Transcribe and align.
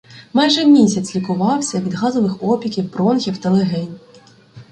Майже 0.33 0.65
місяць 0.65 1.15
лікувався 1.15 1.79
від 1.81 1.93
газових 1.93 2.43
опіків 2.43 2.91
бронхів 2.91 3.37
та 3.37 3.49
легень. 3.49 3.99